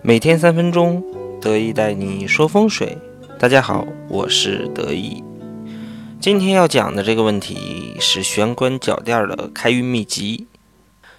[0.00, 1.02] 每天三分钟，
[1.40, 2.96] 得意带你说风水。
[3.36, 5.24] 大家好，我是得意。
[6.20, 10.46] 今天要讲的这个问题是玄关脚垫的开运秘籍。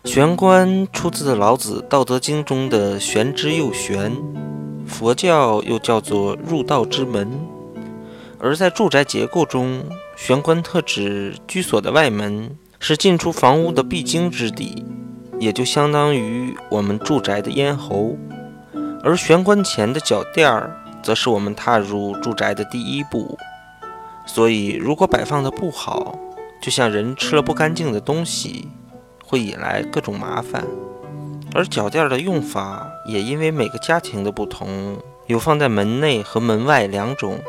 [0.05, 4.15] 玄关出自老子《道德经》中的“玄之又玄”，
[4.87, 7.29] 佛教又叫做入道之门。
[8.39, 9.83] 而在住宅结构中，
[10.15, 14.85] 玄关特指居所的外门，是进出房屋的必经之地，
[15.37, 18.17] 也就相当于我们住宅的咽喉。
[19.03, 23.37] 而玄关前的脚垫儿，则是我们踏入住宅的第一步。
[24.25, 26.17] 所以，如果摆放的不好，
[26.61, 28.67] 就像人吃了不干净的东西，
[29.25, 30.65] 会引来各种麻烦。
[31.55, 37.39] 而脚垫儿的用法，也因为每个家庭的不同，有放在门内和门外两种。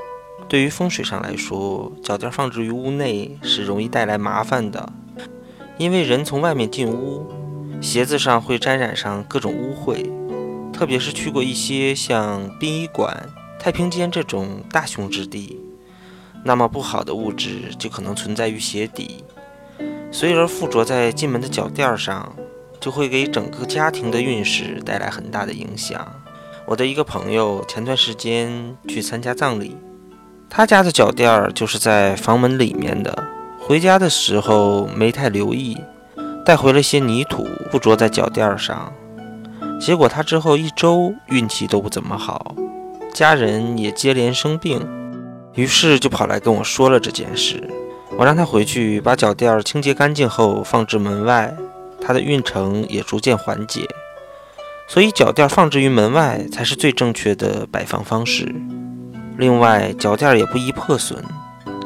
[0.48, 4.90] 对于风水上来说，脚垫放置于屋内是容易带来麻烦的，
[5.76, 7.30] 因为人从外面进屋，
[7.80, 10.08] 鞋子上会沾染上各种污秽。
[10.80, 13.14] 特别是去过一些像殡仪馆、
[13.58, 15.60] 太平间这种大凶之地，
[16.42, 19.22] 那么不好的物质就可能存在于鞋底，
[20.10, 22.34] 随而附着在进门的脚垫上，
[22.80, 26.10] 就会给整个家庭的运势带来很大的影响。
[26.64, 29.76] 我的一个朋友前段时间去参加葬礼，
[30.48, 33.22] 他家的脚垫就是在房门里面的，
[33.60, 35.76] 回家的时候没太留意，
[36.42, 38.90] 带回了些泥土附着在脚垫上。
[39.80, 42.54] 结果他之后一周运气都不怎么好，
[43.14, 44.86] 家人也接连生病，
[45.54, 47.66] 于是就跑来跟我说了这件事。
[48.18, 51.56] 我让他回去把脚垫清洁干净后放置门外，
[51.98, 53.88] 他的运程也逐渐缓解。
[54.86, 58.54] 所以脚垫放置于门外才是最正确的摆放方式。
[59.38, 61.24] 另外，脚垫也不易破损，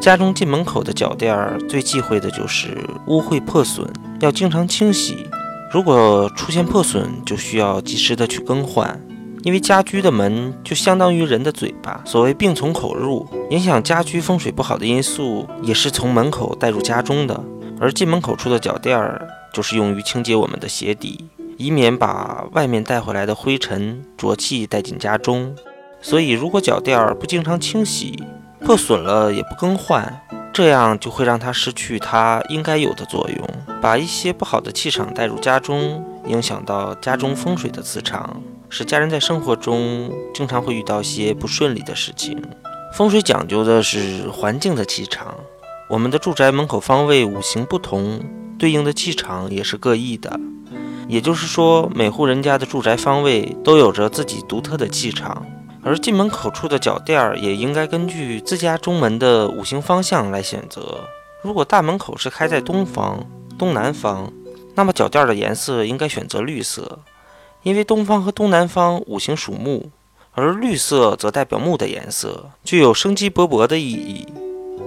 [0.01, 1.37] 家中进门口的脚垫
[1.69, 5.29] 最忌讳的就是污秽破损，要经常清洗。
[5.75, 9.05] 如果出现破损，就需要及时的去更换，
[9.43, 17.43] 因为家居的门就相当于人的嘴巴，所谓病从口入，影响家居风水不好的因素也是从门口带入家中的。
[17.81, 21.27] 而进门口处的脚垫儿，就是用于清洁我们的鞋底，
[21.57, 25.57] 以免把外面带回来的灰尘浊气带进家中。
[26.01, 28.23] 所以，如果脚垫儿不经常清洗，
[28.61, 30.21] 破损了也不更换。
[30.55, 33.49] 这样就会让它失去它应该有的作用，
[33.83, 42.41] 把一些不好的气场带入家中，影响到家中风水的磁场，使家人在生活中经常会遇到些不顺利的事情。
[42.93, 45.35] 风水讲究的是环境的气场，
[45.89, 48.21] 我们的住宅门口方位五行不同，
[48.57, 50.39] 对应的气场也是各异的。
[51.09, 55.45] 也就是说，每户人家的住宅方位都有着自己独特的气场。
[55.85, 61.01] 而进门口处的脚垫儿也应该根据自家中门的五行方向来选择。
[61.43, 63.23] 如果大门口是开在东方、
[63.59, 64.33] 东南方，
[64.75, 67.01] 那么脚垫儿的颜色应该选择绿色，
[67.63, 69.91] 因为东方和东南方五行属木，
[70.33, 74.27] 而绿色则代表木的颜色，具有生机勃勃的意义。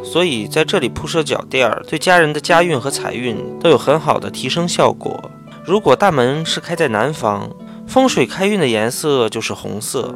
[0.03, 5.29] 所以在这里铺设脚垫儿，对家人的家运和财运都有很好的提升效果。
[5.63, 7.49] 如果大门是开在南方，
[7.87, 10.15] 风水开运的颜色就是红色。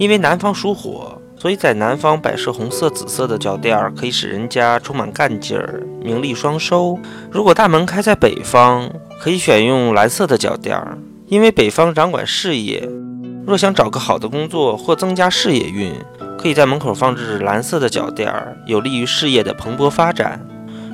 [0.00, 6.98] 因为南方属火，所以在南方摆设红色、紫色的脚垫儿，可以使人家充满干劲儿，名利双收。
[7.30, 8.90] 如果大门开在北方，
[9.20, 10.96] 可以选用蓝色的脚垫儿，
[11.26, 12.88] 因为北方掌管事业。
[13.46, 15.92] 若想找个好的工作或增加事业运，
[16.38, 20.40] 可以在门口放置蓝色的脚垫儿，有利于事业的蓬勃发展。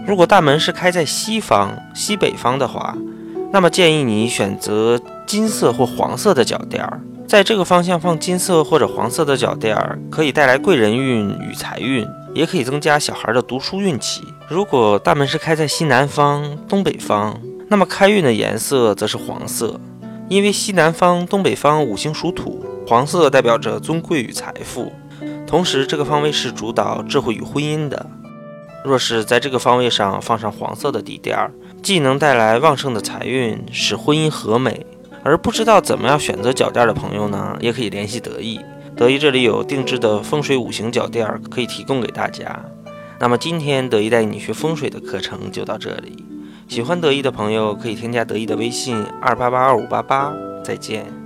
[0.04, 2.98] 如果大门是开在西方、西北方的话，
[3.52, 7.00] 那么建议你选择金色或黄色的脚垫儿。
[7.26, 14.22] 在这个方向放金色或者黄色的脚垫儿，可以带来贵人运与财运，也可以增加小孩的读书运气。
[14.48, 17.36] 如果大门是开在西南方、东北方，
[17.68, 19.80] 那么开运的颜色则是黄色，
[20.28, 24.92] 因为西南方、东北方五行属土，黄色代表着尊贵与财富。
[25.48, 28.06] 同时，这个方位是主导智慧与婚姻的。
[28.84, 31.50] 若是在这个方位上放上黄色的地垫儿，
[31.82, 34.86] 既能带来旺盛的财运，使婚姻和美。
[35.26, 38.60] 而不知道怎么样选择脚垫的朋友呢，也可以联系得意，
[38.94, 42.64] 得意这里有定制的风水五行脚垫可以提供给大家。
[43.18, 46.24] 那么今天得意带你学风水的课程就到这里，
[46.68, 50.32] 喜欢得意的朋友可以添加得意的微信二八八二五八八，
[50.62, 51.25] 再见。